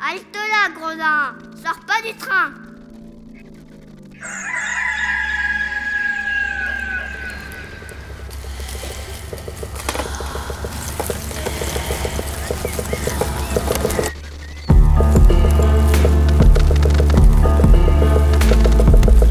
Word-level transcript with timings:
Halte 0.00 0.34
là, 0.34 0.70
gredin 0.74 1.34
Sors 1.62 1.80
pas 1.86 2.02
du 2.06 2.14
train 2.16 2.50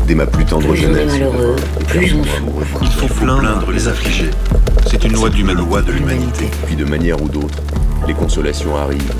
Dès 0.08 0.16
ma 0.16 0.26
plus 0.28 0.46
tendre 0.46 0.68
Plus 0.68 0.70
on 0.70 0.74
est 0.74 0.78
jeunesse, 0.78 1.12
malheureux, 1.12 1.56
plus 1.88 2.14
on 2.14 2.24
souffre. 2.24 2.80
Il 2.82 2.92
faut 2.92 3.08
plaindre 3.08 3.72
les 3.72 3.88
affligés. 3.88 4.32
C'est 4.90 5.04
une 5.04 5.14
loi 5.14 5.30
de 5.30 5.36
loi 5.54 5.82
de 5.82 5.92
l'humanité. 5.92 6.50
puis 6.66 6.76
de 6.76 6.86
manière 6.86 7.22
ou 7.22 7.28
d'autre, 7.28 7.58
les 8.08 8.14
consolations 8.14 8.76
arrivent 8.76 9.14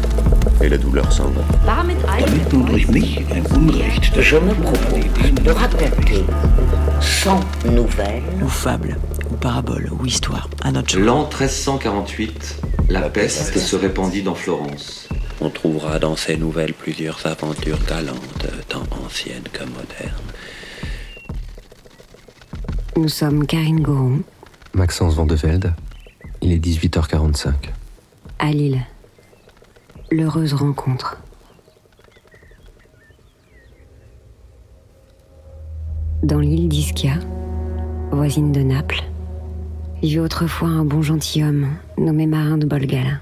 et 0.62 0.70
la 0.70 0.78
douleur 0.78 1.12
s'en 1.12 1.30
va. 1.30 1.42
Damit 1.66 1.98
durch 2.50 2.88
mich 2.88 3.20
ein 3.32 3.44
Unrecht. 3.56 4.22
Je 4.22 4.38
me 4.38 4.54
propose 4.54 5.44
de 5.44 5.52
raconter 5.52 6.24
sans 7.02 7.40
nouvelles 7.66 8.24
ou 8.42 8.48
fable, 8.48 8.98
ou 9.32 9.36
parabole, 9.36 9.90
ou 9.92 10.06
histoire, 10.06 10.50
à 10.64 10.72
notre. 10.72 11.00
L'an 11.00 11.24
1348, 11.24 12.62
la 12.90 13.10
peste 13.10 13.58
se 13.58 13.76
répandit 13.76 14.24
dans 14.24 14.36
Florence. 14.36 15.08
On 15.42 15.50
trouvera 15.50 16.00
dans 16.00 16.16
ces 16.16 16.38
nouvelles 16.38 16.74
plusieurs 16.74 17.26
aventures 17.26 17.80
galantes, 17.88 18.48
tant 18.70 18.84
anciennes 19.06 19.44
que 19.52 19.64
modernes. 19.64 20.14
Nous 22.96 23.10
sommes 23.10 23.46
Karine 23.48 23.82
Goron, 23.82 24.20
Maxence 24.74 25.16
Vandevelde, 25.16 25.74
il 26.42 26.52
est 26.52 26.64
18h45. 26.64 27.54
À 28.44 28.52
Lille. 28.52 28.82
L'heureuse 30.12 30.54
rencontre. 30.54 31.18
Dans 36.24 36.40
l'île 36.40 36.68
d'Ischia, 36.68 37.14
voisine 38.12 38.52
de 38.52 38.60
Naples, 38.60 39.02
vivait 40.02 40.20
autrefois 40.20 40.68
un 40.68 40.84
bon 40.84 41.02
gentilhomme 41.02 41.70
nommé 41.98 42.28
Marin 42.28 42.58
de 42.58 42.66
Bolgal. 42.66 43.22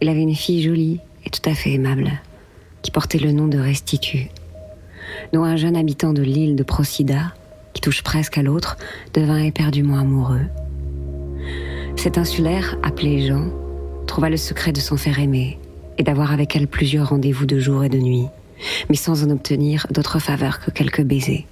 Il 0.00 0.08
avait 0.08 0.22
une 0.22 0.34
fille 0.34 0.60
jolie 0.60 0.98
et 1.24 1.30
tout 1.30 1.48
à 1.48 1.54
fait 1.54 1.74
aimable, 1.74 2.10
qui 2.82 2.90
portait 2.90 3.18
le 3.18 3.30
nom 3.30 3.46
de 3.46 3.58
Restitut, 3.58 4.26
dont 5.32 5.44
un 5.44 5.54
jeune 5.54 5.76
habitant 5.76 6.12
de 6.12 6.22
l'île 6.22 6.56
de 6.56 6.64
Procida, 6.64 7.32
qui 7.74 7.80
touche 7.80 8.02
presque 8.02 8.38
à 8.38 8.42
l'autre, 8.42 8.76
devint 9.14 9.38
éperdument 9.38 9.98
amoureux. 9.98 10.46
Cet 11.94 12.18
insulaire, 12.18 12.76
appelé 12.82 13.28
Jean, 13.28 13.52
trouva 14.10 14.28
le 14.28 14.36
secret 14.36 14.72
de 14.72 14.80
s'en 14.80 14.96
faire 14.96 15.20
aimer 15.20 15.56
et 15.96 16.02
d'avoir 16.02 16.32
avec 16.32 16.56
elle 16.56 16.66
plusieurs 16.66 17.10
rendez-vous 17.10 17.46
de 17.46 17.60
jour 17.60 17.84
et 17.84 17.88
de 17.88 17.98
nuit, 17.98 18.26
mais 18.88 18.96
sans 18.96 19.22
en 19.22 19.30
obtenir 19.30 19.86
d'autre 19.92 20.18
faveur 20.18 20.58
que 20.58 20.72
quelques 20.72 21.02
baisers. 21.02 21.46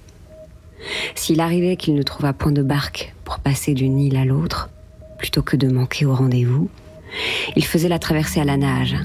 S'il 1.15 1.39
arrivait 1.39 1.77
qu'il 1.77 1.95
ne 1.95 2.03
trouvât 2.03 2.33
point 2.33 2.51
de 2.51 2.61
barque 2.61 3.13
pour 3.23 3.39
passer 3.39 3.73
d'une 3.73 3.97
île 3.97 4.17
à 4.17 4.25
l'autre, 4.25 4.69
plutôt 5.17 5.41
que 5.41 5.55
de 5.55 5.69
manquer 5.69 6.05
au 6.05 6.13
rendez-vous, 6.13 6.69
il 7.55 7.63
faisait 7.63 7.87
la 7.87 7.97
traversée 7.97 8.41
à 8.41 8.45
la 8.45 8.57
nage. 8.57 8.97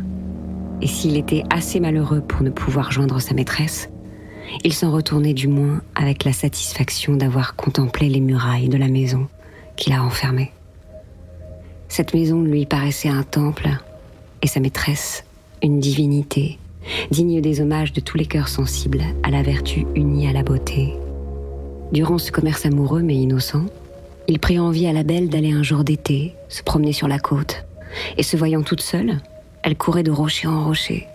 Et 0.82 0.88
s'il 0.88 1.16
était 1.16 1.44
assez 1.48 1.78
malheureux 1.78 2.22
pour 2.22 2.42
ne 2.42 2.50
pouvoir 2.50 2.90
joindre 2.90 3.20
sa 3.20 3.34
maîtresse, 3.34 3.88
il 4.64 4.72
s'en 4.72 4.90
retournait 4.90 5.32
du 5.32 5.46
moins 5.46 5.80
avec 5.94 6.24
la 6.24 6.32
satisfaction 6.32 7.14
d'avoir 7.14 7.54
contemplé 7.54 8.08
les 8.08 8.20
murailles 8.20 8.68
de 8.68 8.78
la 8.78 8.88
maison 8.88 9.28
qui 9.76 9.90
l'a 9.90 10.02
enfermé. 10.02 10.53
Cette 11.96 12.12
maison 12.12 12.42
lui 12.42 12.66
paraissait 12.66 13.08
un 13.08 13.22
temple 13.22 13.68
et 14.42 14.48
sa 14.48 14.58
maîtresse 14.58 15.22
une 15.62 15.78
divinité, 15.78 16.58
digne 17.12 17.40
des 17.40 17.60
hommages 17.60 17.92
de 17.92 18.00
tous 18.00 18.18
les 18.18 18.26
cœurs 18.26 18.48
sensibles 18.48 19.04
à 19.22 19.30
la 19.30 19.44
vertu 19.44 19.86
unie 19.94 20.26
à 20.26 20.32
la 20.32 20.42
beauté. 20.42 20.92
Durant 21.92 22.18
ce 22.18 22.32
commerce 22.32 22.66
amoureux 22.66 23.02
mais 23.02 23.14
innocent, 23.14 23.66
il 24.26 24.40
prit 24.40 24.58
envie 24.58 24.88
à 24.88 24.92
la 24.92 25.04
belle 25.04 25.28
d'aller 25.28 25.52
un 25.52 25.62
jour 25.62 25.84
d'été 25.84 26.34
se 26.48 26.64
promener 26.64 26.92
sur 26.92 27.06
la 27.06 27.20
côte, 27.20 27.64
et 28.18 28.24
se 28.24 28.36
voyant 28.36 28.64
toute 28.64 28.82
seule, 28.82 29.20
elle 29.62 29.76
courait 29.76 30.02
de 30.02 30.10
rocher 30.10 30.48
en 30.48 30.64
rocher, 30.64 31.06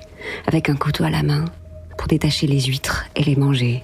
avec 0.47 0.69
un 0.69 0.77
couteau 0.77 1.03
à 1.03 1.09
la 1.09 1.23
main, 1.23 1.43
pour 1.97 2.07
détacher 2.07 2.47
les 2.47 2.61
huîtres 2.61 3.05
et 3.17 3.25
les 3.25 3.35
manger. 3.35 3.83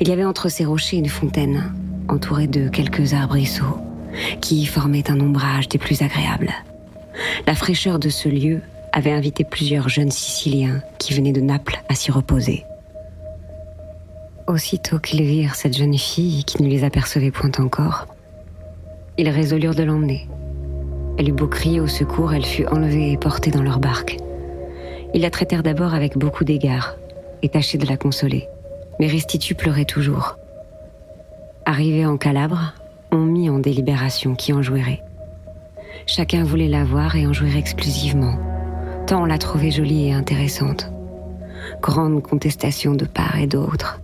Il 0.00 0.08
y 0.08 0.12
avait 0.12 0.24
entre 0.24 0.48
ces 0.48 0.64
rochers 0.64 0.96
une 0.96 1.10
fontaine, 1.10 1.74
entourée 2.08 2.46
de 2.46 2.70
quelques 2.70 3.12
arbrisseaux, 3.12 3.76
qui 4.40 4.62
y 4.62 4.66
formaient 4.66 5.10
un 5.10 5.20
ombrage 5.20 5.68
des 5.68 5.78
plus 5.78 6.02
agréables. 6.02 6.52
La 7.46 7.54
fraîcheur 7.54 7.98
de 7.98 8.08
ce 8.08 8.28
lieu 8.28 8.60
avait 8.92 9.12
invité 9.12 9.44
plusieurs 9.44 9.88
jeunes 9.88 10.10
Siciliens 10.10 10.82
qui 10.98 11.14
venaient 11.14 11.32
de 11.32 11.40
Naples 11.40 11.80
à 11.88 11.94
s'y 11.94 12.10
reposer. 12.10 12.64
Aussitôt 14.46 14.98
qu'ils 14.98 15.22
virent 15.22 15.54
cette 15.54 15.76
jeune 15.76 15.96
fille 15.96 16.44
qui 16.44 16.62
ne 16.62 16.68
les 16.68 16.82
apercevait 16.82 17.30
point 17.30 17.52
encore, 17.58 18.08
ils 19.16 19.28
résolurent 19.28 19.74
de 19.74 19.84
l'emmener. 19.84 20.28
Elle 21.18 21.28
eut 21.28 21.32
beau 21.32 21.46
crier 21.46 21.80
au 21.80 21.86
secours, 21.86 22.32
elle 22.32 22.44
fut 22.44 22.66
enlevée 22.66 23.12
et 23.12 23.16
portée 23.16 23.50
dans 23.50 23.62
leur 23.62 23.78
barque. 23.78 24.16
Ils 25.14 25.22
la 25.22 25.30
traitèrent 25.30 25.62
d'abord 25.62 25.94
avec 25.94 26.16
beaucoup 26.16 26.44
d'égard 26.44 26.96
et 27.42 27.48
tâchaient 27.48 27.78
de 27.78 27.86
la 27.86 27.96
consoler. 27.96 28.48
Mais 28.98 29.06
Restitut 29.06 29.54
pleurait 29.54 29.84
toujours. 29.84 30.36
Arrivés 31.64 32.06
en 32.06 32.16
Calabre, 32.16 32.74
on 33.12 33.18
mit 33.18 33.50
en 33.50 33.58
délibération 33.58 34.34
qui 34.34 34.52
en 34.52 34.62
jouirait. 34.62 35.02
Chacun 36.06 36.44
voulait 36.44 36.68
la 36.68 36.84
voir 36.84 37.16
et 37.16 37.26
en 37.26 37.32
jouir 37.32 37.56
exclusivement, 37.56 38.38
tant 39.06 39.22
on 39.22 39.26
la 39.26 39.38
trouvait 39.38 39.70
jolie 39.70 40.08
et 40.08 40.12
intéressante. 40.12 40.90
Grande 41.82 42.22
contestation 42.22 42.94
de 42.94 43.04
part 43.04 43.38
et 43.38 43.46
d'autre. 43.46 44.00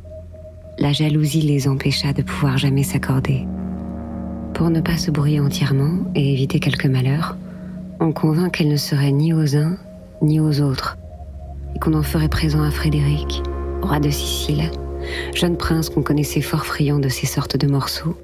La 0.79 0.93
jalousie 0.93 1.43
les 1.43 1.69
empêcha 1.69 2.13
de 2.13 2.23
pouvoir 2.23 2.59
jamais 2.59 2.83
s'accorder. 2.83 3.47
Pour 4.55 4.71
ne 4.71 4.81
pas 4.81 4.99
se 4.99 5.11
brouiller 5.11 5.41
entièrement 5.41 5.99
et 6.15 6.33
éviter 6.33 6.61
quelque 6.61 6.89
malheur, 6.89 7.37
on 8.01 8.13
convint 8.13 8.51
qu'elle 8.51 8.69
ne 8.69 8.77
serait 8.77 9.13
ni 9.13 9.33
aux 9.33 9.57
uns 9.57 9.77
ni 10.23 10.41
aux 10.41 10.61
autres, 10.61 10.99
et 11.75 11.79
qu'on 11.79 11.95
en 11.95 12.03
ferait 12.03 12.29
présent 12.29 12.63
à 12.63 12.71
Frédéric, 12.71 13.43
roi 13.83 14.01
de 14.01 14.11
Sicile, 14.11 14.71
jeune 15.35 15.57
prince 15.57 15.91
qu'on 15.91 16.03
connaissait 16.03 16.41
fort 16.41 16.67
friand 16.67 16.99
de 16.99 17.09
ces 17.09 17.27
sortes 17.27 17.57
de 17.57 17.67
morceaux, 17.67 18.17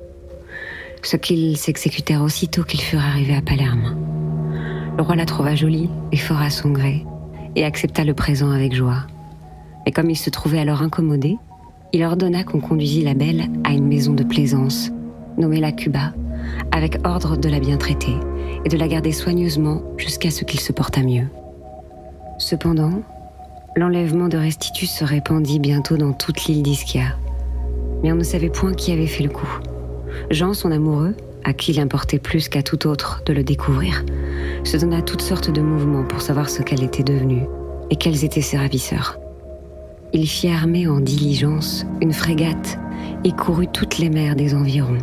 ce 1.02 1.16
qu'ils 1.16 1.56
s'exécutèrent 1.56 2.22
aussitôt 2.22 2.62
qu'ils 2.62 2.80
furent 2.80 3.00
arrivés 3.00 3.36
à 3.36 3.42
Palerme. 3.42 3.96
Le 4.96 5.02
roi 5.02 5.16
la 5.16 5.26
trouva 5.26 5.54
jolie 5.54 5.90
et 6.12 6.16
fort 6.16 6.40
à 6.40 6.50
son 6.50 6.70
gré, 6.70 7.04
et 7.56 7.64
accepta 7.64 8.04
le 8.04 8.14
présent 8.14 8.50
avec 8.50 8.74
joie. 8.74 9.06
Mais 9.84 9.92
comme 9.92 10.10
il 10.10 10.16
se 10.16 10.30
trouvait 10.30 10.60
alors 10.60 10.82
incommodé, 10.82 11.38
il 11.92 12.04
ordonna 12.04 12.44
qu'on 12.44 12.60
conduisît 12.60 13.02
la 13.02 13.14
belle 13.14 13.48
à 13.64 13.72
une 13.72 13.86
maison 13.86 14.12
de 14.12 14.24
plaisance, 14.24 14.90
nommée 15.36 15.60
la 15.60 15.72
Cuba, 15.72 16.12
avec 16.70 16.96
ordre 17.04 17.36
de 17.36 17.48
la 17.48 17.58
bien 17.58 17.76
traiter 17.76 18.16
et 18.64 18.68
de 18.68 18.76
la 18.76 18.88
garder 18.88 19.12
soigneusement 19.12 19.82
jusqu'à 19.96 20.30
ce 20.30 20.44
qu'il 20.44 20.60
se 20.60 20.72
portât 20.72 21.02
mieux. 21.02 21.28
Cependant, 22.38 23.02
l'enlèvement 23.76 24.28
de 24.28 24.38
Restitut 24.38 24.86
se 24.86 25.04
répandit 25.04 25.58
bientôt 25.58 25.96
dans 25.96 26.12
toute 26.12 26.44
l'île 26.44 26.62
d'Ischia. 26.62 27.16
Mais 28.02 28.12
on 28.12 28.16
ne 28.16 28.24
savait 28.24 28.50
point 28.50 28.74
qui 28.74 28.92
avait 28.92 29.06
fait 29.06 29.24
le 29.24 29.30
coup. 29.30 29.48
Jean, 30.32 30.54
son 30.54 30.72
amoureux, 30.72 31.14
à 31.44 31.52
qui 31.52 31.72
il 31.72 31.80
importait 31.80 32.18
plus 32.18 32.48
qu'à 32.48 32.62
tout 32.62 32.86
autre 32.86 33.22
de 33.26 33.34
le 33.34 33.44
découvrir, 33.44 34.02
se 34.64 34.78
donna 34.78 35.02
toutes 35.02 35.20
sortes 35.20 35.50
de 35.50 35.60
mouvements 35.60 36.04
pour 36.04 36.22
savoir 36.22 36.48
ce 36.48 36.62
qu'elle 36.62 36.82
était 36.82 37.02
devenue 37.02 37.42
et 37.90 37.96
quels 37.96 38.24
étaient 38.24 38.40
ses 38.40 38.56
ravisseurs. 38.56 39.18
Il 40.14 40.26
fit 40.26 40.48
armer 40.48 40.88
en 40.88 41.00
diligence 41.00 41.84
une 42.00 42.14
frégate 42.14 42.78
et 43.24 43.32
courut 43.32 43.68
toutes 43.68 43.98
les 43.98 44.08
mers 44.08 44.34
des 44.34 44.54
environs, 44.54 44.98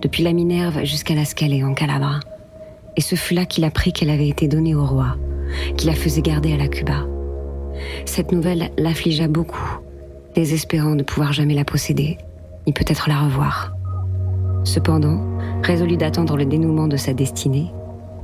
depuis 0.00 0.22
la 0.22 0.32
Minerve 0.32 0.84
jusqu'à 0.84 1.16
la 1.16 1.24
Scalée 1.24 1.64
en 1.64 1.74
Calabre. 1.74 2.20
Et 2.96 3.00
ce 3.00 3.16
fut 3.16 3.34
là 3.34 3.46
qu'il 3.46 3.64
apprit 3.64 3.92
qu'elle 3.92 4.10
avait 4.10 4.28
été 4.28 4.46
donnée 4.46 4.76
au 4.76 4.86
roi, 4.86 5.16
qui 5.76 5.88
la 5.88 5.94
faisait 5.94 6.22
garder 6.22 6.52
à 6.52 6.58
la 6.58 6.68
Cuba. 6.68 7.04
Cette 8.04 8.30
nouvelle 8.30 8.70
l'affligea 8.78 9.26
beaucoup, 9.26 9.80
désespérant 10.36 10.94
de 10.94 11.02
pouvoir 11.02 11.32
jamais 11.32 11.54
la 11.54 11.64
posséder, 11.64 12.18
ni 12.68 12.72
peut-être 12.72 13.08
la 13.08 13.18
revoir. 13.18 13.73
Cependant, 14.64 15.20
résolu 15.62 15.96
d'attendre 15.96 16.36
le 16.36 16.46
dénouement 16.46 16.88
de 16.88 16.96
sa 16.96 17.12
destinée, 17.12 17.70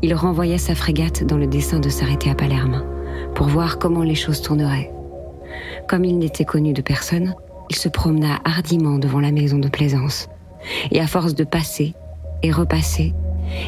il 0.03 0.15
renvoya 0.15 0.59
sa 0.59 0.75
frégate 0.75 1.25
dans 1.25 1.37
le 1.37 1.47
dessein 1.47 1.79
de 1.79 1.91
s'arrêter 1.91 2.31
à 2.31 2.35
Palerme, 2.35 2.83
pour 3.35 3.47
voir 3.47 3.79
comment 3.79 4.03
les 4.03 4.15
choses 4.15 4.41
tourneraient. 4.41 4.91
Comme 5.89 6.05
il 6.05 6.19
n'était 6.19 6.47
connu 6.47 6.73
de 6.73 6.81
personne, 6.81 7.35
il 7.69 7.77
se 7.77 7.89
promena 7.89 8.39
hardiment 8.45 8.99
devant 8.99 9.21
la 9.21 9.33
maison 9.33 9.59
de 9.59 9.69
plaisance, 9.69 10.29
et 10.91 11.01
à 11.01 11.07
force 11.07 11.35
de 11.35 11.45
passer 11.45 11.95
et 12.43 12.51
repasser, 12.51 13.15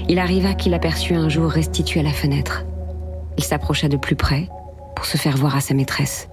il 0.09 0.19
arriva 0.19 0.55
qu'il 0.55 0.75
aperçut 0.75 1.15
un 1.15 1.29
jour 1.29 1.51
restitué 1.51 2.01
à 2.01 2.05
la 2.05 2.13
fenêtre. 2.13 2.65
Il 3.37 3.45
s'approcha 3.45 3.89
de 3.89 3.97
plus 3.97 4.17
près 4.17 4.49
pour 4.97 5.05
se 5.05 5.17
faire 5.17 5.37
voir 5.37 5.57
à 5.57 5.61
sa 5.61 5.75
maîtresse. 5.75 6.29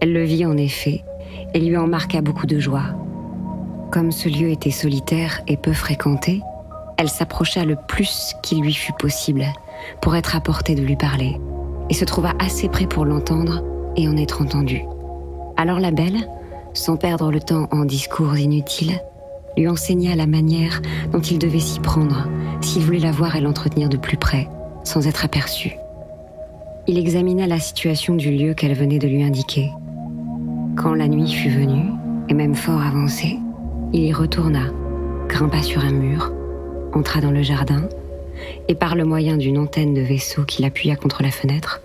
Elle 0.00 0.12
le 0.12 0.24
vit 0.24 0.44
en 0.44 0.56
effet 0.56 1.04
et 1.54 1.60
lui 1.60 1.76
en 1.76 1.86
marqua 1.86 2.20
beaucoup 2.20 2.46
de 2.46 2.58
joie. 2.58 2.94
Comme 3.92 4.10
ce 4.10 4.30
lieu 4.30 4.48
était 4.48 4.70
solitaire 4.70 5.42
et 5.46 5.58
peu 5.58 5.74
fréquenté, 5.74 6.40
elle 6.96 7.10
s'approcha 7.10 7.66
le 7.66 7.76
plus 7.76 8.34
qu'il 8.42 8.62
lui 8.62 8.72
fut 8.72 8.94
possible 8.94 9.44
pour 10.00 10.16
être 10.16 10.34
à 10.34 10.40
portée 10.40 10.74
de 10.74 10.80
lui 10.80 10.96
parler 10.96 11.38
et 11.90 11.94
se 11.94 12.06
trouva 12.06 12.32
assez 12.38 12.70
près 12.70 12.86
pour 12.86 13.04
l'entendre 13.04 13.62
et 13.96 14.08
en 14.08 14.16
être 14.16 14.40
entendu. 14.40 14.80
Alors 15.58 15.78
la 15.78 15.90
belle, 15.90 16.26
sans 16.72 16.96
perdre 16.96 17.30
le 17.30 17.40
temps 17.40 17.68
en 17.70 17.84
discours 17.84 18.34
inutiles, 18.38 18.98
lui 19.58 19.68
enseigna 19.68 20.16
la 20.16 20.26
manière 20.26 20.80
dont 21.12 21.20
il 21.20 21.38
devait 21.38 21.60
s'y 21.60 21.78
prendre 21.78 22.28
s'il 22.62 22.84
voulait 22.84 22.98
la 22.98 23.12
voir 23.12 23.36
et 23.36 23.42
l'entretenir 23.42 23.90
de 23.90 23.98
plus 23.98 24.16
près, 24.16 24.48
sans 24.84 25.06
être 25.06 25.26
aperçu. 25.26 25.76
Il 26.86 26.96
examina 26.96 27.46
la 27.46 27.58
situation 27.58 28.14
du 28.14 28.30
lieu 28.30 28.54
qu'elle 28.54 28.74
venait 28.74 28.98
de 28.98 29.08
lui 29.08 29.22
indiquer. 29.22 29.70
Quand 30.78 30.94
la 30.94 31.08
nuit 31.08 31.30
fut 31.30 31.50
venue, 31.50 31.90
et 32.30 32.34
même 32.34 32.54
fort 32.54 32.80
avancée, 32.80 33.38
il 33.92 34.06
y 34.06 34.12
retourna, 34.12 34.70
grimpa 35.28 35.62
sur 35.62 35.84
un 35.84 35.92
mur, 35.92 36.32
entra 36.94 37.20
dans 37.20 37.30
le 37.30 37.42
jardin, 37.42 37.88
et 38.68 38.74
par 38.74 38.94
le 38.94 39.04
moyen 39.04 39.36
d'une 39.36 39.58
antenne 39.58 39.92
de 39.92 40.00
vaisseau 40.00 40.44
qu'il 40.44 40.64
appuya 40.64 40.96
contre 40.96 41.22
la 41.22 41.30
fenêtre, 41.30 41.82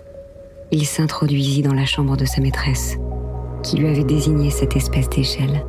il 0.70 0.86
s'introduisit 0.86 1.62
dans 1.62 1.74
la 1.74 1.84
chambre 1.84 2.16
de 2.16 2.24
sa 2.24 2.40
maîtresse, 2.40 2.96
qui 3.62 3.76
lui 3.76 3.88
avait 3.88 4.04
désigné 4.04 4.50
cette 4.50 4.76
espèce 4.76 5.10
d'échelle. 5.10 5.64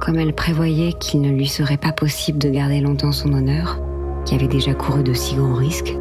Comme 0.00 0.18
elle 0.18 0.34
prévoyait 0.34 0.92
qu'il 0.92 1.20
ne 1.20 1.30
lui 1.30 1.46
serait 1.46 1.76
pas 1.76 1.92
possible 1.92 2.38
de 2.38 2.48
garder 2.48 2.80
longtemps 2.80 3.12
son 3.12 3.32
honneur, 3.32 3.80
qui 4.24 4.34
avait 4.34 4.46
déjà 4.46 4.72
couru 4.72 5.02
de 5.02 5.14
si 5.14 5.34
grands 5.34 5.56
risques, 5.56 5.96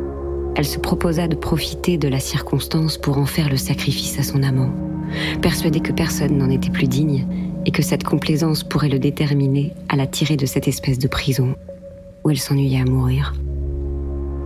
elle 0.56 0.66
se 0.66 0.80
proposa 0.80 1.28
de 1.28 1.36
profiter 1.36 1.98
de 1.98 2.08
la 2.08 2.20
circonstance 2.20 2.98
pour 2.98 3.18
en 3.18 3.26
faire 3.26 3.50
le 3.50 3.58
sacrifice 3.58 4.20
à 4.20 4.24
son 4.24 4.44
amant, 4.44 4.72
persuadée 5.42 5.80
que 5.80 5.92
personne 5.92 6.38
n'en 6.38 6.50
était 6.50 6.70
plus 6.70 6.88
digne 6.88 7.26
et 7.66 7.72
que 7.72 7.82
cette 7.82 8.04
complaisance 8.04 8.64
pourrait 8.64 8.90
le 8.90 9.00
déterminer 9.00 9.74
à 9.90 9.96
la 9.96 10.08
tirer 10.08 10.38
de 10.38 10.46
cette 10.46 10.68
espèce 10.68 11.00
de 11.00 11.08
prison 11.08 11.56
où 12.24 12.30
elle 12.30 12.40
s'ennuyait 12.40 12.82
à 12.82 12.86
mourir. 12.86 13.34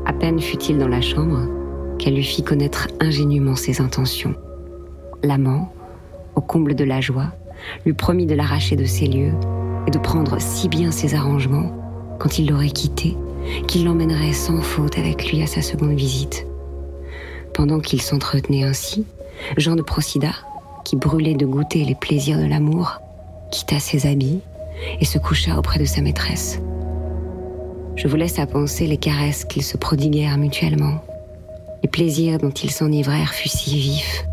À 0.05 0.13
peine 0.13 0.39
fut-il 0.39 0.77
dans 0.77 0.87
la 0.87 1.01
chambre 1.01 1.47
qu'elle 1.97 2.15
lui 2.15 2.23
fit 2.23 2.43
connaître 2.43 2.87
ingénument 2.99 3.55
ses 3.55 3.81
intentions. 3.81 4.35
L'amant, 5.23 5.73
au 6.35 6.41
comble 6.41 6.75
de 6.75 6.83
la 6.83 7.01
joie, 7.01 7.31
lui 7.85 7.93
promit 7.93 8.25
de 8.25 8.35
l'arracher 8.35 8.75
de 8.75 8.85
ses 8.85 9.07
lieux 9.07 9.33
et 9.87 9.91
de 9.91 9.99
prendre 9.99 10.39
si 10.39 10.67
bien 10.67 10.91
ses 10.91 11.15
arrangements 11.15 11.71
quand 12.19 12.39
il 12.39 12.49
l'aurait 12.49 12.69
quitté 12.69 13.15
qu'il 13.67 13.85
l'emmènerait 13.85 14.33
sans 14.33 14.61
faute 14.61 14.97
avec 14.97 15.31
lui 15.31 15.41
à 15.41 15.47
sa 15.47 15.61
seconde 15.61 15.93
visite. 15.93 16.45
Pendant 17.53 17.79
qu'il 17.79 18.01
s'entretenait 18.01 18.63
ainsi, 18.63 19.05
Jean 19.57 19.75
de 19.75 19.81
Procida, 19.81 20.31
qui 20.83 20.95
brûlait 20.95 21.35
de 21.35 21.45
goûter 21.45 21.85
les 21.85 21.95
plaisirs 21.95 22.39
de 22.39 22.45
l'amour, 22.45 23.01
quitta 23.51 23.79
ses 23.79 24.07
habits 24.07 24.41
et 24.99 25.05
se 25.05 25.17
coucha 25.17 25.57
auprès 25.57 25.79
de 25.79 25.85
sa 25.85 26.01
maîtresse. 26.01 26.59
Je 27.95 28.07
vous 28.07 28.15
laisse 28.15 28.39
à 28.39 28.47
penser 28.47 28.87
les 28.87 28.97
caresses 28.97 29.45
qu'ils 29.45 29.63
se 29.63 29.77
prodiguèrent 29.77 30.37
mutuellement. 30.37 31.03
Les 31.83 31.89
plaisirs 31.89 32.39
dont 32.39 32.49
ils 32.49 32.71
s'enivrèrent 32.71 33.33
furent 33.33 33.51
si 33.51 33.77
vifs 33.77 34.25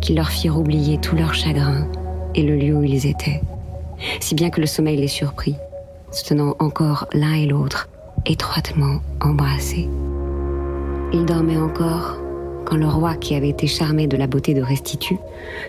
qu'ils 0.00 0.16
leur 0.16 0.28
firent 0.28 0.58
oublier 0.58 0.98
tout 0.98 1.16
leur 1.16 1.34
chagrin 1.34 1.86
et 2.34 2.42
le 2.42 2.56
lieu 2.56 2.74
où 2.74 2.82
ils 2.82 3.06
étaient, 3.06 3.40
si 4.20 4.34
bien 4.34 4.50
que 4.50 4.60
le 4.60 4.66
sommeil 4.66 4.96
les 4.96 5.08
surprit, 5.08 5.56
se 6.10 6.24
tenant 6.24 6.54
encore 6.58 7.06
l'un 7.12 7.34
et 7.34 7.46
l'autre 7.46 7.88
étroitement 8.26 9.00
embrassés. 9.20 9.88
Ils 11.12 11.24
dormaient 11.24 11.56
encore 11.56 12.18
quand 12.66 12.76
le 12.76 12.88
roi, 12.88 13.14
qui 13.14 13.34
avait 13.34 13.48
été 13.48 13.66
charmé 13.66 14.08
de 14.08 14.16
la 14.16 14.26
beauté 14.26 14.52
de 14.52 14.60
Restitut, 14.60 15.18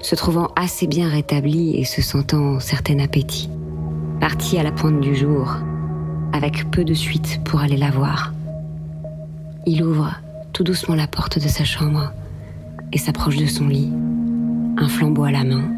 se 0.02 0.16
trouvant 0.16 0.50
assez 0.56 0.88
bien 0.88 1.08
rétabli 1.08 1.78
et 1.78 1.86
se 1.86 2.02
sentant 2.02 2.60
certain 2.60 3.00
appétit, 3.00 3.50
partit 4.20 4.58
à 4.58 4.64
la 4.64 4.72
pointe 4.72 5.00
du 5.00 5.16
jour, 5.16 5.56
avec 6.34 6.70
peu 6.72 6.84
de 6.84 6.96
suite 6.96 7.40
pour 7.46 7.62
aller 7.62 7.78
la 7.78 7.92
voir. 7.92 8.34
Il 9.66 9.84
ouvre 9.84 10.16
tout 10.54 10.64
doucement 10.64 10.96
la 10.96 11.08
porte 11.08 11.38
de 11.40 11.48
sa 11.48 11.64
chambre 11.64 12.12
et 12.92 12.98
s'approche 12.98 13.38
de 13.38 13.46
son 13.46 13.68
lit, 13.68 13.94
un 14.78 14.88
flambeau 14.88 15.24
à 15.24 15.32
la 15.32 15.44
main, 15.44 15.70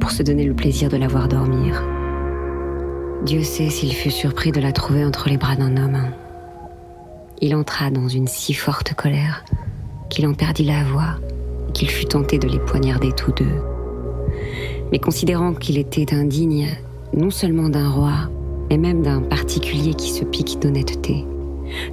pour 0.00 0.10
se 0.10 0.22
donner 0.22 0.44
le 0.44 0.54
plaisir 0.54 0.88
de 0.88 0.96
la 0.96 1.08
voir 1.08 1.28
dormir. 1.28 1.82
Dieu 3.24 3.42
sait 3.42 3.70
s'il 3.70 3.94
fut 3.94 4.10
surpris 4.10 4.50
de 4.50 4.60
la 4.60 4.72
trouver 4.72 5.04
entre 5.04 5.28
les 5.28 5.36
bras 5.36 5.56
d'un 5.56 5.76
homme. 5.76 6.10
Il 7.40 7.54
entra 7.54 7.90
dans 7.90 8.08
une 8.08 8.26
si 8.28 8.54
forte 8.54 8.94
colère 8.94 9.44
en 10.26 10.34
perdit 10.34 10.64
la 10.64 10.84
voix 10.84 11.16
qu'il 11.72 11.90
fut 11.90 12.06
tenté 12.06 12.38
de 12.38 12.48
les 12.48 12.58
poignarder 12.58 13.12
tous 13.12 13.32
deux. 13.32 13.56
Mais 14.92 14.98
considérant 14.98 15.54
qu'il 15.54 15.78
était 15.78 16.14
indigne 16.14 16.68
non 17.16 17.30
seulement 17.30 17.68
d'un 17.68 17.90
roi, 17.90 18.30
mais 18.70 18.78
même 18.78 19.02
d'un 19.02 19.20
particulier 19.20 19.94
qui 19.94 20.10
se 20.10 20.24
pique 20.24 20.60
d'honnêteté, 20.60 21.24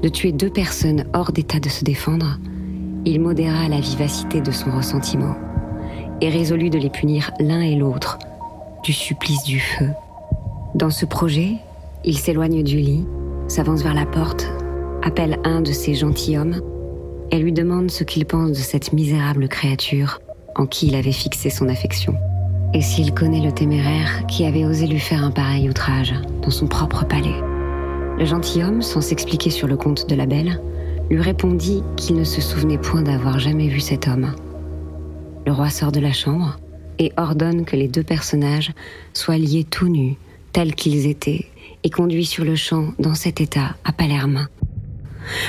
de 0.01 0.09
tuer 0.09 0.31
deux 0.31 0.49
personnes 0.49 1.05
hors 1.13 1.31
d'état 1.31 1.59
de 1.59 1.69
se 1.69 1.83
défendre, 1.83 2.37
il 3.05 3.19
modéra 3.19 3.67
la 3.67 3.79
vivacité 3.79 4.41
de 4.41 4.51
son 4.51 4.71
ressentiment 4.71 5.35
et 6.21 6.29
résolut 6.29 6.69
de 6.69 6.77
les 6.77 6.89
punir 6.89 7.31
l'un 7.39 7.61
et 7.61 7.75
l'autre 7.75 8.19
du 8.83 8.93
supplice 8.93 9.43
du 9.43 9.59
feu. 9.59 9.89
Dans 10.75 10.89
ce 10.89 11.05
projet, 11.05 11.55
il 12.05 12.17
s'éloigne 12.17 12.63
du 12.63 12.77
lit, 12.77 13.05
s'avance 13.47 13.83
vers 13.83 13.93
la 13.93 14.05
porte, 14.05 14.47
appelle 15.03 15.39
un 15.43 15.61
de 15.61 15.71
ses 15.71 15.95
gentilshommes 15.95 16.61
et 17.31 17.39
lui 17.39 17.53
demande 17.53 17.89
ce 17.89 18.03
qu'il 18.03 18.25
pense 18.25 18.51
de 18.51 18.55
cette 18.55 18.93
misérable 18.93 19.47
créature 19.47 20.19
en 20.55 20.65
qui 20.65 20.87
il 20.87 20.95
avait 20.95 21.11
fixé 21.11 21.49
son 21.49 21.69
affection. 21.69 22.13
Et 22.73 22.81
s'il 22.81 23.13
connaît 23.13 23.45
le 23.45 23.51
téméraire 23.51 24.25
qui 24.27 24.45
avait 24.45 24.65
osé 24.65 24.87
lui 24.87 24.99
faire 24.99 25.23
un 25.23 25.31
pareil 25.31 25.69
outrage 25.69 26.13
dans 26.41 26.51
son 26.51 26.67
propre 26.67 27.05
palais. 27.05 27.39
Le 28.17 28.25
gentilhomme, 28.25 28.81
sans 28.81 29.01
s'expliquer 29.01 29.49
sur 29.49 29.67
le 29.67 29.77
compte 29.77 30.07
de 30.09 30.15
la 30.15 30.25
belle, 30.25 30.61
lui 31.09 31.21
répondit 31.21 31.83
qu'il 31.97 32.15
ne 32.15 32.23
se 32.23 32.41
souvenait 32.41 32.77
point 32.77 33.01
d'avoir 33.01 33.39
jamais 33.39 33.67
vu 33.67 33.79
cet 33.79 34.07
homme. 34.07 34.33
Le 35.45 35.51
roi 35.51 35.69
sort 35.69 35.91
de 35.91 35.99
la 35.99 36.13
chambre 36.13 36.59
et 36.99 37.11
ordonne 37.17 37.65
que 37.65 37.75
les 37.75 37.87
deux 37.87 38.03
personnages 38.03 38.71
soient 39.13 39.37
liés 39.37 39.65
tout 39.69 39.89
nus, 39.89 40.17
tels 40.53 40.75
qu'ils 40.75 41.07
étaient, 41.07 41.47
et 41.83 41.89
conduits 41.89 42.25
sur 42.25 42.45
le 42.45 42.55
champ 42.55 42.89
dans 42.99 43.15
cet 43.15 43.41
état 43.41 43.75
à 43.83 43.91
Palerme, 43.91 44.47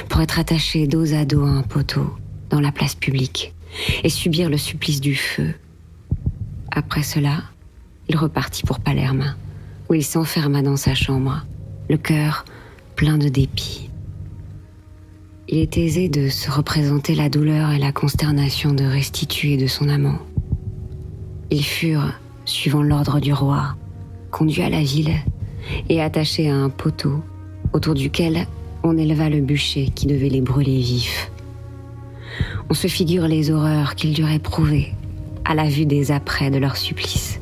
pour 0.09 0.21
être 0.21 0.39
attachés 0.39 0.87
dos 0.87 1.15
à 1.15 1.25
dos 1.25 1.45
à 1.45 1.49
un 1.49 1.63
poteau 1.63 2.07
dans 2.51 2.61
la 2.61 2.73
place 2.73 2.95
publique 2.95 3.55
et 4.05 4.09
subir 4.09 4.51
le 4.51 4.59
supplice 4.59 5.01
du 5.01 5.15
feu. 5.15 5.55
Après 6.71 7.03
cela, 7.03 7.43
il 8.09 8.17
repartit 8.17 8.63
pour 8.63 8.81
Palerme, 8.81 9.35
où 9.89 9.95
il 9.95 10.05
s'enferma 10.05 10.63
dans 10.63 10.77
sa 10.77 10.95
chambre, 10.95 11.45
le 11.89 11.97
cœur 11.97 12.45
plein 12.97 13.19
de 13.19 13.29
dépit. 13.29 13.91
Il 15.49 15.59
est 15.59 15.77
aisé 15.77 16.09
de 16.09 16.29
se 16.29 16.51
représenter 16.51 17.15
la 17.15 17.29
douleur 17.29 17.73
et 17.73 17.79
la 17.79 17.93
consternation 17.93 18.73
de 18.73 18.85
Restitut 18.85 19.49
et 19.49 19.57
de 19.57 19.67
son 19.67 19.89
amant. 19.89 20.19
Ils 21.51 21.65
furent, 21.65 22.13
suivant 22.45 22.83
l'ordre 22.83 23.21
du 23.21 23.33
roi, 23.33 23.77
conduits 24.31 24.63
à 24.63 24.71
la 24.71 24.83
ville 24.83 25.15
et 25.89 26.01
attachés 26.01 26.49
à 26.49 26.57
un 26.57 26.71
poteau 26.71 27.23
autour 27.73 27.95
duquel 27.95 28.47
on 28.83 28.97
éleva 28.97 29.29
le 29.29 29.41
bûcher 29.41 29.91
qui 29.95 30.07
devait 30.07 30.29
les 30.29 30.41
brûler 30.41 30.79
vifs. 30.79 31.31
On 32.71 32.75
se 32.75 32.87
figure 32.87 33.29
les 33.29 33.51
horreurs 33.51 33.95
qu'ils 33.95 34.15
durent 34.15 34.31
éprouver 34.31 34.93
à 35.45 35.55
la 35.55 35.69
vue 35.69 35.87
des 35.87 36.11
apprêts 36.11 36.51
de 36.51 36.59
leur 36.59 36.77
supplice. 36.77 37.41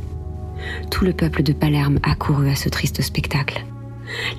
Tout 0.90 1.04
le 1.04 1.12
peuple 1.12 1.42
de 1.42 1.52
Palerme 1.52 1.98
accourut 2.02 2.50
à 2.50 2.56
ce 2.56 2.68
triste 2.68 3.02
spectacle. 3.02 3.64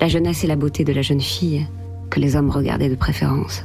La 0.00 0.08
jeunesse 0.08 0.44
et 0.44 0.46
la 0.46 0.56
beauté 0.56 0.84
de 0.84 0.92
la 0.92 1.02
jeune 1.02 1.20
fille, 1.20 1.66
que 2.10 2.20
les 2.20 2.36
hommes 2.36 2.50
regardaient 2.50 2.90
de 2.90 2.94
préférence. 2.94 3.64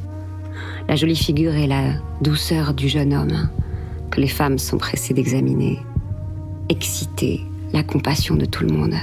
La 0.88 0.96
jolie 0.96 1.18
figure 1.18 1.54
et 1.54 1.68
la 1.68 1.96
douceur 2.22 2.74
du 2.74 2.88
jeune 2.88 3.14
homme, 3.14 3.50
que 4.10 4.22
les 4.22 4.28
femmes 4.28 4.58
sont 4.58 4.78
pressées 4.78 5.14
d'examiner. 5.14 5.80
Exciter 6.70 7.42
la 7.74 7.84
compassion 7.84 8.36
de 8.36 8.46
tout 8.46 8.64
le 8.64 8.74
monde. 8.74 8.96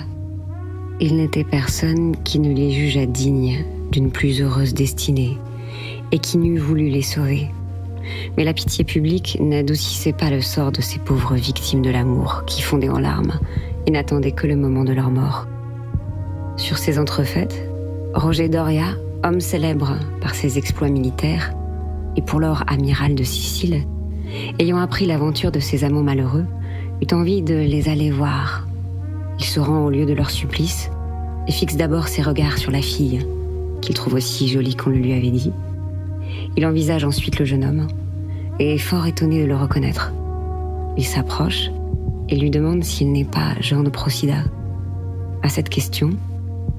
Il 1.00 1.16
n'était 1.16 1.44
personne 1.44 2.16
qui 2.24 2.38
ne 2.38 2.54
les 2.54 2.70
jugeât 2.70 3.06
dignes 3.06 3.64
d'une 3.90 4.10
plus 4.10 4.40
heureuse 4.40 4.74
destinée 4.74 5.38
et 6.12 6.18
qui 6.18 6.38
n'eût 6.38 6.58
voulu 6.58 6.88
les 6.88 7.02
sauver. 7.02 7.48
Mais 8.36 8.44
la 8.44 8.52
pitié 8.52 8.84
publique 8.84 9.38
n'adoucissait 9.40 10.12
pas 10.12 10.30
le 10.30 10.40
sort 10.40 10.72
de 10.72 10.80
ces 10.80 10.98
pauvres 10.98 11.34
victimes 11.34 11.82
de 11.82 11.90
l'amour 11.90 12.44
qui 12.46 12.62
fondaient 12.62 12.88
en 12.88 12.98
larmes 12.98 13.38
et 13.86 13.90
n'attendaient 13.90 14.32
que 14.32 14.46
le 14.46 14.56
moment 14.56 14.84
de 14.84 14.92
leur 14.92 15.10
mort. 15.10 15.46
Sur 16.56 16.78
ces 16.78 16.98
entrefaites, 16.98 17.68
Roger 18.14 18.48
Doria, 18.48 18.96
homme 19.24 19.40
célèbre 19.40 19.98
par 20.20 20.34
ses 20.34 20.58
exploits 20.58 20.88
militaires 20.88 21.52
et 22.16 22.22
pour 22.22 22.40
lors 22.40 22.62
amiral 22.68 23.14
de 23.14 23.24
Sicile, 23.24 23.82
ayant 24.58 24.78
appris 24.78 25.06
l'aventure 25.06 25.50
de 25.50 25.60
ses 25.60 25.84
amants 25.84 26.02
malheureux, 26.02 26.46
eut 27.02 27.14
envie 27.14 27.42
de 27.42 27.54
les 27.54 27.88
aller 27.88 28.10
voir. 28.10 28.66
Il 29.38 29.44
se 29.44 29.58
rend 29.58 29.84
au 29.84 29.90
lieu 29.90 30.06
de 30.06 30.12
leur 30.12 30.30
supplice 30.30 30.90
et 31.48 31.52
fixe 31.52 31.76
d'abord 31.76 32.08
ses 32.08 32.22
regards 32.22 32.58
sur 32.58 32.70
la 32.70 32.82
fille, 32.82 33.26
qu'il 33.84 33.94
trouve 33.94 34.14
aussi 34.14 34.48
jolie 34.48 34.74
qu'on 34.74 34.90
le 34.90 34.96
lui 34.96 35.12
avait 35.12 35.30
dit. 35.30 35.52
Il 36.56 36.64
envisage 36.66 37.04
ensuite 37.04 37.38
le 37.38 37.44
jeune 37.44 37.64
homme 37.64 37.86
et 38.58 38.74
est 38.74 38.78
fort 38.78 39.06
étonné 39.06 39.42
de 39.42 39.46
le 39.46 39.56
reconnaître. 39.56 40.12
Il 40.96 41.04
s'approche 41.04 41.70
et 42.30 42.36
lui 42.36 42.50
demande 42.50 42.82
s'il 42.82 43.12
n'est 43.12 43.24
pas 43.24 43.54
Jean 43.60 43.82
de 43.82 43.90
Procida. 43.90 44.38
À 45.42 45.50
cette 45.50 45.68
question, 45.68 46.10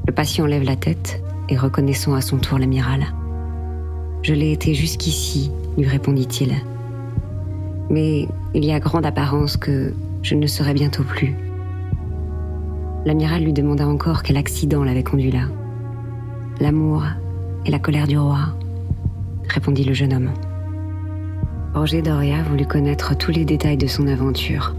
le 0.07 0.13
patient 0.13 0.47
lève 0.47 0.63
la 0.63 0.75
tête 0.75 1.21
et 1.47 1.57
reconnaissant 1.57 2.15
à 2.15 2.21
son 2.21 2.37
tour 2.37 2.57
l'amiral. 2.57 3.05
Je 4.23 4.33
l'ai 4.33 4.51
été 4.51 4.73
jusqu'ici, 4.73 5.51
lui 5.77 5.87
répondit-il. 5.87 6.53
Mais 7.91 8.27
il 8.55 8.65
y 8.65 8.71
a 8.71 8.79
grande 8.79 9.05
apparence 9.05 9.57
que 9.57 9.93
je 10.23 10.33
ne 10.33 10.47
serai 10.47 10.73
bientôt 10.73 11.03
plus. 11.03 11.35
L'amiral 13.05 13.43
lui 13.43 13.53
demanda 13.53 13.87
encore 13.87 14.23
quel 14.23 14.37
accident 14.37 14.83
l'avait 14.83 15.03
conduit 15.03 15.31
là. 15.31 15.43
L'amour 16.59 17.03
et 17.65 17.71
la 17.71 17.79
colère 17.79 18.07
du 18.07 18.17
roi, 18.17 18.39
répondit 19.49 19.83
le 19.83 19.93
jeune 19.93 20.13
homme. 20.13 20.31
Roger 21.73 22.01
Doria 22.01 22.43
voulut 22.43 22.65
connaître 22.65 23.17
tous 23.17 23.31
les 23.31 23.43
détails 23.43 23.75
de 23.75 23.87
son 23.87 24.07
aventure, 24.07 24.73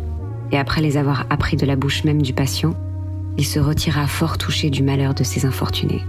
et 0.52 0.58
après 0.58 0.80
les 0.80 0.96
avoir 0.96 1.26
appris 1.28 1.58
de 1.58 1.66
la 1.66 1.76
bouche 1.76 2.04
même 2.04 2.22
du 2.22 2.32
patient, 2.32 2.74
il 3.36 3.44
se 3.44 3.60
retira 3.60 4.06
fort 4.06 4.38
touché 4.38 4.70
du 4.70 4.82
malheur 4.82 5.12
de 5.12 5.22
ces 5.22 5.44
infortunés. 5.44 6.02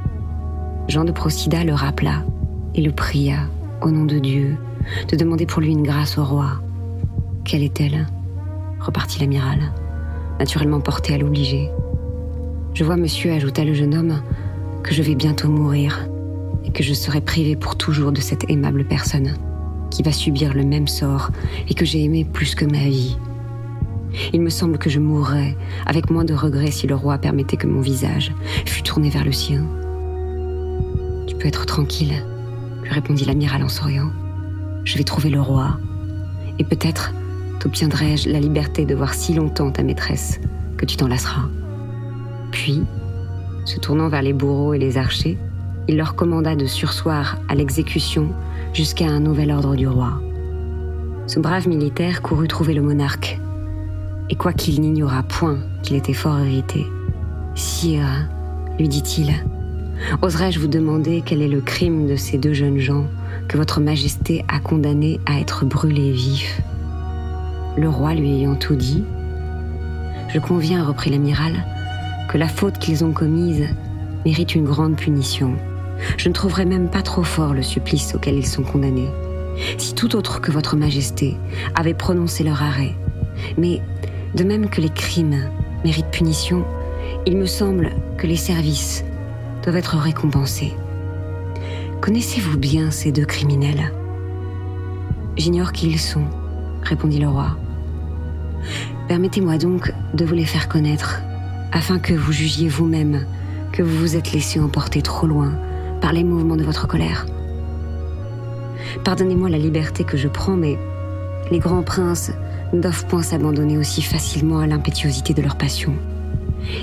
Jean 0.87 1.03
de 1.03 1.11
Procida 1.11 1.65
le 1.65 1.73
rappela 1.73 2.23
et 2.73 2.81
le 2.81 2.93
pria, 2.93 3.39
au 3.81 3.91
nom 3.91 4.05
de 4.05 4.19
Dieu, 4.19 4.55
de 5.09 5.17
demander 5.17 5.45
pour 5.45 5.61
lui 5.61 5.71
une 5.71 5.83
grâce 5.83 6.17
au 6.17 6.23
roi. 6.23 6.61
Quelle 7.43 7.63
est-elle? 7.63 8.07
repartit 8.79 9.19
l'amiral, 9.19 9.59
naturellement 10.39 10.79
porté 10.79 11.13
à 11.13 11.17
l'obliger. 11.17 11.69
Je 12.73 12.85
vois, 12.85 12.95
monsieur, 12.95 13.33
ajouta 13.33 13.65
le 13.65 13.73
jeune 13.73 13.95
homme, 13.95 14.21
que 14.87 14.93
je 14.93 15.03
vais 15.03 15.15
bientôt 15.15 15.49
mourir 15.49 16.07
et 16.63 16.71
que 16.71 16.81
je 16.81 16.93
serai 16.93 17.19
privé 17.19 17.57
pour 17.57 17.75
toujours 17.75 18.13
de 18.13 18.21
cette 18.21 18.49
aimable 18.49 18.85
personne 18.85 19.33
qui 19.91 20.01
va 20.01 20.13
subir 20.13 20.53
le 20.53 20.63
même 20.63 20.87
sort 20.87 21.29
et 21.67 21.73
que 21.73 21.83
j'ai 21.83 22.05
aimé 22.05 22.23
plus 22.23 22.55
que 22.55 22.63
ma 22.63 22.85
vie. 22.85 23.17
Il 24.31 24.41
me 24.41 24.49
semble 24.49 24.77
que 24.77 24.89
je 24.89 24.99
mourrais 24.99 25.57
avec 25.85 26.09
moins 26.09 26.23
de 26.23 26.33
regrets 26.33 26.71
si 26.71 26.87
le 26.87 26.95
roi 26.95 27.17
permettait 27.17 27.57
que 27.57 27.67
mon 27.67 27.81
visage 27.81 28.31
fût 28.65 28.81
tourné 28.81 29.09
vers 29.09 29.25
le 29.25 29.33
sien. 29.33 29.65
Tu 31.27 31.35
peux 31.35 31.49
être 31.49 31.65
tranquille, 31.65 32.23
lui 32.81 32.91
répondit 32.91 33.25
l'amiral 33.25 33.63
en 33.63 33.69
souriant. 33.69 34.11
Je 34.85 34.97
vais 34.97 35.03
trouver 35.03 35.29
le 35.29 35.41
roi, 35.41 35.77
et 36.59 36.63
peut-être 36.63 37.13
t'obtiendrai-je 37.59 38.29
la 38.29 38.39
liberté 38.39 38.85
de 38.85 38.95
voir 38.95 39.13
si 39.13 39.33
longtemps 39.33 39.69
ta 39.69 39.83
maîtresse 39.83 40.39
que 40.77 40.85
tu 40.85 40.95
t'en 40.95 41.09
lasseras. 41.09 41.49
Puis, 42.51 42.83
se 43.67 43.79
tournant 43.79 44.07
vers 44.07 44.21
les 44.21 44.31
bourreaux 44.31 44.73
et 44.73 44.79
les 44.79 44.97
archers, 44.97 45.37
il 45.89 45.97
leur 45.97 46.15
commanda 46.15 46.55
de 46.55 46.65
sursoir 46.65 47.37
à 47.49 47.55
l'exécution 47.55 48.29
jusqu'à 48.73 49.07
un 49.07 49.19
nouvel 49.19 49.51
ordre 49.51 49.75
du 49.75 49.87
roi. 49.87 50.21
Ce 51.27 51.39
brave 51.39 51.67
militaire 51.67 52.21
courut 52.21 52.47
trouver 52.47 52.73
le 52.73 52.81
monarque, 52.81 53.39
et 54.29 54.35
quoiqu'il 54.35 54.79
n'ignorât 54.79 55.23
point 55.23 55.57
qu'il 55.83 55.97
était 55.97 56.13
fort 56.13 56.39
irrité, 56.39 56.85
Sire, 57.55 58.29
lui 58.79 58.87
dit-il, 58.87 59.33
oserais-je 60.21 60.59
vous 60.59 60.67
demander 60.67 61.21
quel 61.25 61.41
est 61.41 61.47
le 61.49 61.59
crime 61.59 62.07
de 62.07 62.15
ces 62.15 62.37
deux 62.37 62.53
jeunes 62.53 62.79
gens 62.79 63.05
que 63.49 63.57
votre 63.57 63.81
majesté 63.81 64.45
a 64.47 64.59
condamnés 64.59 65.19
à 65.25 65.39
être 65.41 65.65
brûlés 65.65 66.13
vifs? 66.13 66.61
Le 67.77 67.89
roi 67.89 68.13
lui 68.13 68.29
ayant 68.31 68.55
tout 68.55 68.75
dit, 68.75 69.03
Je 70.33 70.39
conviens, 70.39 70.85
reprit 70.85 71.09
l'amiral, 71.09 71.65
que 72.27 72.37
la 72.37 72.47
faute 72.47 72.79
qu'ils 72.79 73.03
ont 73.03 73.13
commise 73.13 73.67
mérite 74.25 74.55
une 74.55 74.65
grande 74.65 74.95
punition. 74.95 75.55
Je 76.17 76.29
ne 76.29 76.33
trouverai 76.33 76.65
même 76.65 76.89
pas 76.89 77.01
trop 77.01 77.23
fort 77.23 77.53
le 77.53 77.63
supplice 77.63 78.13
auquel 78.15 78.35
ils 78.35 78.45
sont 78.45 78.63
condamnés. 78.63 79.09
Si 79.77 79.95
tout 79.95 80.15
autre 80.15 80.41
que 80.41 80.51
votre 80.51 80.75
majesté 80.75 81.37
avait 81.75 81.93
prononcé 81.93 82.43
leur 82.43 82.61
arrêt, 82.61 82.95
mais 83.57 83.81
de 84.35 84.43
même 84.43 84.69
que 84.69 84.81
les 84.81 84.89
crimes 84.89 85.49
méritent 85.83 86.11
punition, 86.11 86.65
il 87.25 87.37
me 87.37 87.45
semble 87.45 87.91
que 88.17 88.27
les 88.27 88.35
services 88.35 89.03
doivent 89.63 89.77
être 89.77 89.97
récompensés. 89.97 90.73
Connaissez-vous 92.01 92.57
bien 92.57 92.91
ces 92.91 93.11
deux 93.11 93.25
criminels? 93.25 93.91
J'ignore 95.35 95.71
qui 95.71 95.87
ils 95.87 95.99
sont, 95.99 96.25
répondit 96.83 97.19
le 97.19 97.29
roi. 97.29 97.57
Permettez-moi 99.07 99.57
donc 99.57 99.91
de 100.13 100.25
vous 100.25 100.33
les 100.33 100.45
faire 100.45 100.67
connaître, 100.67 101.21
afin 101.71 101.99
que 101.99 102.13
vous 102.13 102.31
jugiez 102.31 102.69
vous-même 102.69 103.25
que 103.71 103.83
vous 103.83 103.97
vous 103.97 104.15
êtes 104.15 104.31
laissé 104.31 104.59
emporter 104.59 105.01
trop 105.01 105.27
loin 105.27 105.53
par 106.01 106.13
les 106.13 106.23
mouvements 106.23 106.55
de 106.55 106.63
votre 106.63 106.87
colère. 106.87 107.25
Pardonnez-moi 109.03 109.49
la 109.49 109.57
liberté 109.57 110.03
que 110.03 110.17
je 110.17 110.27
prends, 110.27 110.55
mais 110.55 110.77
les 111.51 111.59
grands 111.59 111.83
princes 111.83 112.31
ne 112.73 112.81
doivent 112.81 113.05
point 113.07 113.21
s'abandonner 113.21 113.77
aussi 113.77 114.01
facilement 114.01 114.59
à 114.59 114.67
l'impétuosité 114.67 115.33
de 115.33 115.41
leur 115.41 115.57
passion. 115.57 115.93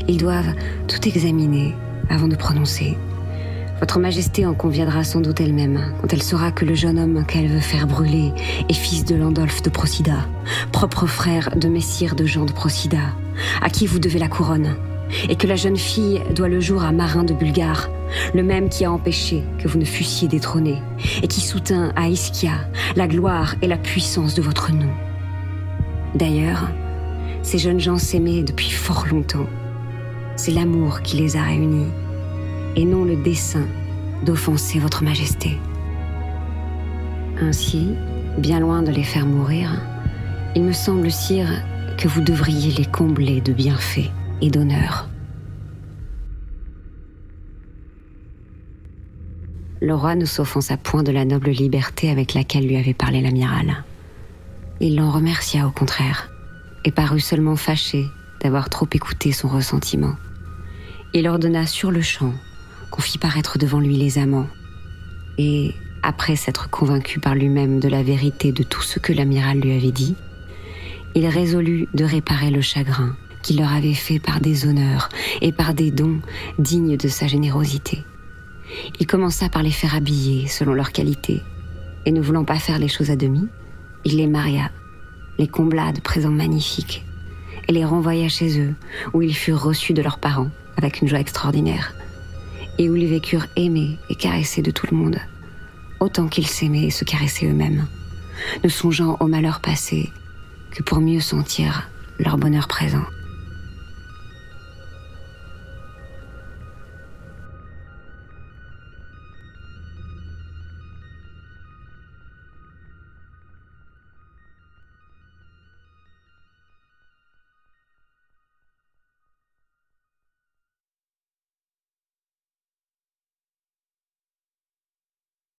Ils 0.08 0.16
doivent 0.16 0.54
tout 0.88 1.08
examiner 1.08 1.74
avant 2.08 2.28
de 2.28 2.36
prononcer. 2.36 2.96
Votre 3.80 3.98
Majesté 3.98 4.46
en 4.46 4.54
conviendra 4.54 5.02
sans 5.02 5.20
doute 5.20 5.40
elle-même 5.40 5.94
quand 6.00 6.12
elle 6.12 6.22
saura 6.22 6.52
que 6.52 6.64
le 6.64 6.74
jeune 6.74 6.98
homme 6.98 7.24
qu'elle 7.26 7.48
veut 7.48 7.60
faire 7.60 7.86
brûler 7.86 8.32
est 8.68 8.74
fils 8.74 9.04
de 9.04 9.16
Landolphe 9.16 9.62
de 9.62 9.70
Procida, 9.70 10.26
propre 10.72 11.06
frère 11.06 11.50
de 11.56 11.68
Messire 11.68 12.14
de 12.14 12.24
Jean 12.24 12.44
de 12.44 12.52
Procida, 12.52 13.00
à 13.60 13.70
qui 13.70 13.86
vous 13.86 13.98
devez 13.98 14.20
la 14.20 14.28
couronne, 14.28 14.76
et 15.28 15.36
que 15.36 15.48
la 15.48 15.56
jeune 15.56 15.76
fille 15.76 16.22
doit 16.34 16.48
le 16.48 16.60
jour 16.60 16.84
à 16.84 16.92
Marin 16.92 17.24
de 17.24 17.34
Bulgare, 17.34 17.90
le 18.32 18.44
même 18.44 18.68
qui 18.68 18.84
a 18.84 18.92
empêché 18.92 19.42
que 19.58 19.66
vous 19.66 19.78
ne 19.78 19.84
fussiez 19.84 20.28
détrôné, 20.28 20.80
et 21.22 21.26
qui 21.26 21.40
soutint 21.40 21.92
à 21.96 22.08
Ischia 22.08 22.52
la 22.94 23.08
gloire 23.08 23.56
et 23.60 23.66
la 23.66 23.76
puissance 23.76 24.34
de 24.34 24.42
votre 24.42 24.72
nom. 24.72 24.90
D'ailleurs, 26.14 26.68
ces 27.42 27.58
jeunes 27.58 27.80
gens 27.80 27.98
s'aimaient 27.98 28.44
depuis 28.44 28.70
fort 28.70 29.06
longtemps. 29.10 29.46
C'est 30.36 30.52
l'amour 30.52 31.02
qui 31.02 31.16
les 31.16 31.36
a 31.36 31.42
réunis, 31.42 31.90
et 32.76 32.84
non 32.84 33.04
le 33.04 33.16
dessein 33.16 33.66
d'offenser 34.24 34.78
votre 34.78 35.02
majesté. 35.02 35.58
Ainsi, 37.40 37.94
bien 38.38 38.60
loin 38.60 38.82
de 38.82 38.90
les 38.90 39.02
faire 39.02 39.26
mourir, 39.26 39.70
il 40.54 40.62
me 40.62 40.72
semble, 40.72 41.10
sire, 41.10 41.48
que 41.98 42.08
vous 42.08 42.20
devriez 42.20 42.72
les 42.72 42.86
combler 42.86 43.40
de 43.40 43.52
bienfaits 43.52 44.10
et 44.40 44.50
d'honneur. 44.50 45.08
Le 49.80 49.94
roi 49.94 50.14
ne 50.14 50.24
s'offensa 50.24 50.76
point 50.76 51.02
de 51.02 51.12
la 51.12 51.24
noble 51.24 51.50
liberté 51.50 52.10
avec 52.10 52.34
laquelle 52.34 52.66
lui 52.66 52.76
avait 52.76 52.94
parlé 52.94 53.20
l'amiral. 53.20 53.84
Il 54.80 54.96
l'en 54.96 55.10
remercia 55.10 55.66
au 55.66 55.70
contraire, 55.70 56.30
et 56.84 56.90
parut 56.90 57.20
seulement 57.20 57.56
fâché 57.56 58.06
d'avoir 58.40 58.70
trop 58.70 58.88
écouté 58.92 59.32
son 59.32 59.48
ressentiment. 59.48 60.14
Il 61.12 61.28
ordonna 61.28 61.66
sur 61.66 61.90
le 61.90 62.00
champ 62.00 62.32
qu'on 62.94 63.02
fit 63.02 63.18
paraître 63.18 63.58
devant 63.58 63.80
lui 63.80 63.96
les 63.96 64.18
amants, 64.18 64.46
et, 65.36 65.74
après 66.04 66.36
s'être 66.36 66.70
convaincu 66.70 67.18
par 67.18 67.34
lui-même 67.34 67.80
de 67.80 67.88
la 67.88 68.04
vérité 68.04 68.52
de 68.52 68.62
tout 68.62 68.82
ce 68.82 69.00
que 69.00 69.12
l'amiral 69.12 69.58
lui 69.58 69.72
avait 69.72 69.90
dit, 69.90 70.14
il 71.16 71.26
résolut 71.26 71.88
de 71.92 72.04
réparer 72.04 72.52
le 72.52 72.60
chagrin 72.60 73.16
qu'il 73.42 73.58
leur 73.58 73.72
avait 73.72 73.94
fait 73.94 74.20
par 74.20 74.40
des 74.40 74.64
honneurs 74.68 75.08
et 75.40 75.50
par 75.50 75.74
des 75.74 75.90
dons 75.90 76.20
dignes 76.60 76.96
de 76.96 77.08
sa 77.08 77.26
générosité. 77.26 78.04
Il 79.00 79.08
commença 79.08 79.48
par 79.48 79.64
les 79.64 79.72
faire 79.72 79.96
habiller 79.96 80.46
selon 80.46 80.72
leur 80.72 80.92
qualité, 80.92 81.42
et 82.06 82.12
ne 82.12 82.20
voulant 82.20 82.44
pas 82.44 82.60
faire 82.60 82.78
les 82.78 82.86
choses 82.86 83.10
à 83.10 83.16
demi, 83.16 83.48
il 84.04 84.18
les 84.18 84.28
maria, 84.28 84.70
les 85.38 85.48
combla 85.48 85.90
de 85.90 86.00
présents 86.00 86.30
magnifiques, 86.30 87.04
et 87.66 87.72
les 87.72 87.84
renvoya 87.84 88.28
chez 88.28 88.60
eux, 88.60 88.74
où 89.14 89.20
ils 89.20 89.34
furent 89.34 89.64
reçus 89.64 89.94
de 89.94 90.02
leurs 90.02 90.20
parents 90.20 90.50
avec 90.76 91.02
une 91.02 91.08
joie 91.08 91.18
extraordinaire, 91.18 91.92
et 92.78 92.90
où 92.90 92.96
ils 92.96 93.08
vécurent 93.08 93.46
aimés 93.56 93.98
et 94.08 94.14
caressés 94.14 94.62
de 94.62 94.70
tout 94.70 94.86
le 94.90 94.96
monde, 94.96 95.18
autant 96.00 96.28
qu'ils 96.28 96.46
s'aimaient 96.46 96.86
et 96.86 96.90
se 96.90 97.04
caressaient 97.04 97.46
eux-mêmes, 97.46 97.86
ne 98.62 98.68
songeant 98.68 99.16
au 99.20 99.26
malheur 99.26 99.60
passé 99.60 100.10
que 100.70 100.82
pour 100.82 101.00
mieux 101.00 101.20
sentir 101.20 101.88
leur 102.18 102.36
bonheur 102.36 102.68
présent. 102.68 103.04